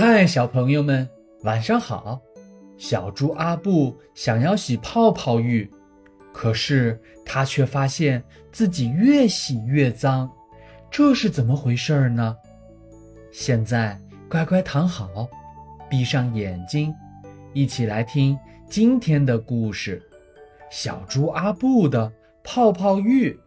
[0.00, 1.06] 嗨，小朋友们，
[1.42, 2.18] 晚上好！
[2.78, 5.70] 小猪阿布想要洗泡泡浴，
[6.32, 10.30] 可是他却发现自己越洗越脏，
[10.90, 12.34] 这是怎么回事呢？
[13.30, 15.28] 现在乖乖躺好，
[15.90, 16.94] 闭上眼睛，
[17.52, 18.38] 一起来听
[18.70, 20.02] 今天的故事：
[20.70, 22.10] 小猪阿布的
[22.42, 23.38] 泡泡浴。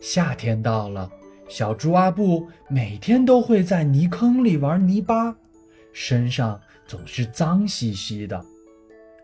[0.00, 1.10] 夏天到了。
[1.48, 5.36] 小猪阿布每天都会在泥坑里玩泥巴，
[5.92, 8.42] 身上总是脏兮兮的。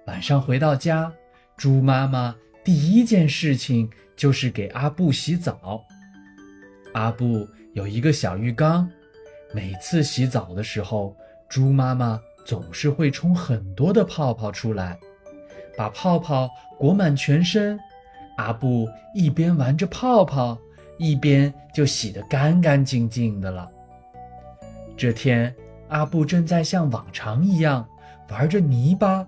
[0.07, 1.13] 晚上回到家，
[1.57, 5.83] 猪妈妈第一件事情就是给阿布洗澡。
[6.93, 8.89] 阿布有一个小浴缸，
[9.55, 11.17] 每次洗澡的时候，
[11.49, 14.99] 猪妈妈总是会冲很多的泡泡出来，
[15.77, 17.79] 把泡泡裹满全身。
[18.37, 20.59] 阿布一边玩着泡泡。
[21.01, 23.67] 一边就洗得干干净净的了。
[24.99, 25.53] 这天，
[25.89, 27.89] 阿布正在像往常一样
[28.29, 29.27] 玩着泥巴，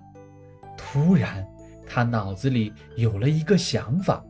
[0.77, 1.43] 突然，
[1.89, 4.23] 他脑子里有了一个想法：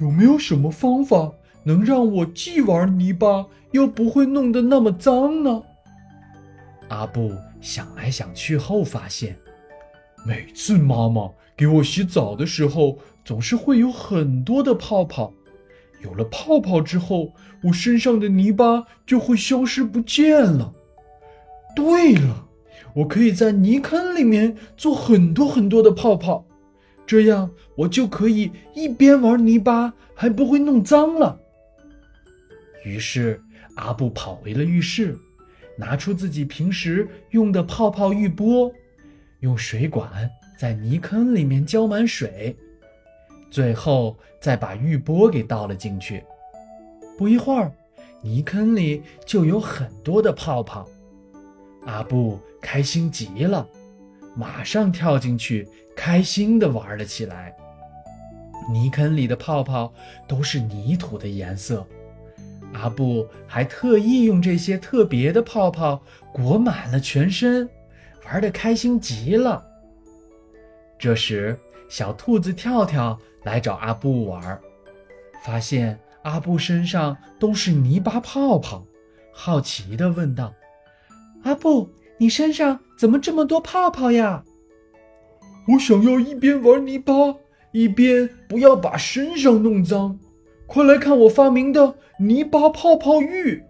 [0.00, 1.30] 有没有什么方法
[1.62, 5.62] 能让我既玩泥巴又不会弄得那么脏呢？
[6.88, 9.36] 阿布想来想去后发现，
[10.24, 15.34] 每次妈妈给我洗澡的时候，总是会有很多的泡泡。
[16.02, 20.74] 有了泡泡之后，我身上的泥巴就会消失不见了。
[21.76, 22.48] 对了，
[22.94, 26.44] 我可以在泥坑里面做很多很多的泡泡，
[27.06, 31.38] 这样我就可以一边玩泥巴，还不会弄脏了。
[32.84, 33.40] 于是
[33.74, 35.16] 阿布跑回了浴室，
[35.76, 38.72] 拿出自己平时用的泡泡浴钵，
[39.40, 42.56] 用水管在泥坑里面浇满水。
[43.50, 46.22] 最后再把浴钵给倒了进去，
[47.18, 47.72] 不一会儿，
[48.22, 50.88] 泥坑里就有很多的泡泡。
[51.86, 53.66] 阿布开心极了，
[54.36, 57.54] 马上跳进去，开心地玩了起来。
[58.70, 59.92] 泥坑里的泡泡
[60.28, 61.84] 都是泥土的颜色，
[62.74, 66.00] 阿布还特意用这些特别的泡泡
[66.32, 67.68] 裹满了全身，
[68.26, 69.66] 玩得开心极了。
[70.98, 71.58] 这时，
[71.90, 73.20] 小兔子跳跳。
[73.42, 74.60] 来找阿布玩，
[75.42, 78.84] 发现阿布身上都是泥巴泡泡，
[79.32, 80.52] 好奇地问道
[81.42, 84.44] ：“阿布，你身上怎么这么多泡泡呀？”
[85.72, 87.14] 我想要一边玩泥巴，
[87.72, 90.18] 一边不要把身上弄脏。
[90.66, 93.64] 快来看我发明的泥巴泡泡浴！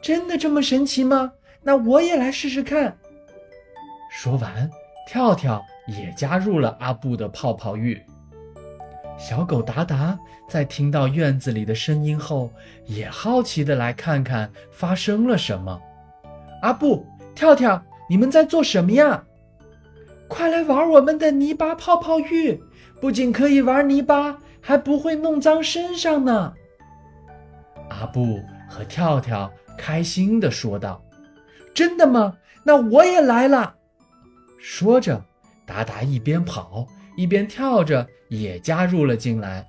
[0.00, 1.32] 真的这么神奇吗？
[1.64, 2.96] 那我也来试试看。
[4.12, 4.70] 说完，
[5.08, 7.98] 跳跳也加入了阿布的泡泡浴。
[9.18, 12.52] 小狗达达在听到院子里的声音后，
[12.84, 15.80] 也好奇地来看看发生了什么。
[16.60, 19.24] 阿布、跳跳，你们在做什么呀？
[20.28, 22.62] 快来玩我们的泥巴泡泡浴，
[23.00, 26.52] 不仅可以玩泥巴，还不会弄脏身上呢。
[27.88, 31.02] 阿布和跳跳开心地说道
[31.72, 32.36] ：“真的吗？
[32.62, 33.76] 那我也来了。”
[34.58, 35.24] 说着，
[35.64, 36.86] 达达一边跑。
[37.16, 39.66] 一边跳着，也加入了进来。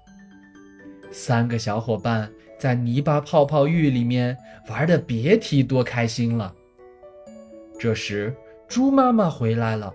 [1.09, 4.37] 三个小伙伴在泥巴泡泡浴里面
[4.69, 6.53] 玩的别提多开心了。
[7.79, 8.35] 这时，
[8.67, 9.91] 猪妈妈回来了，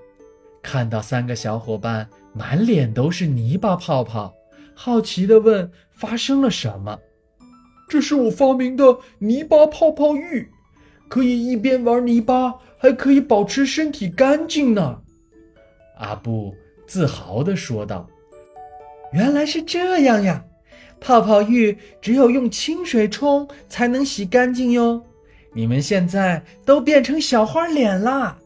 [0.61, 4.35] 看到三个小伙伴满脸都是泥巴泡泡，
[4.75, 6.99] 好奇地问：“发生了什么
[7.89, 10.51] ？”“这是我发明的泥巴泡泡浴，
[11.09, 15.01] 可以一边玩泥巴，还可以保持身体干净呢。”
[15.97, 16.55] 阿布。
[16.87, 18.07] 自豪地说道
[19.15, 20.45] ：“原来是这样呀！
[21.01, 25.03] 泡泡浴只有用清水冲才能洗干净哟。
[25.55, 28.37] 你们现在都变成小花脸啦！”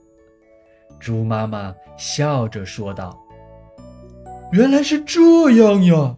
[1.00, 3.18] 猪妈妈笑着说道
[4.54, 6.16] ：“原来是这样呀！”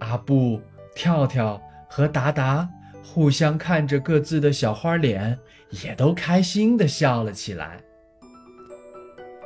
[0.00, 0.60] 阿布、
[0.96, 2.68] 跳跳和达达
[3.02, 5.38] 互相看着各自的小花脸，
[5.82, 7.82] 也都开心地笑了起来。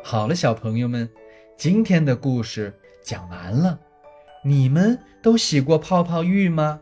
[0.03, 1.09] 好了，小朋友们。
[1.57, 3.79] 今天的故事讲完了，
[4.43, 6.81] 你们都洗过泡泡浴吗？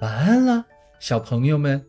[0.00, 0.66] 晚安了，
[1.00, 1.82] 小朋友们。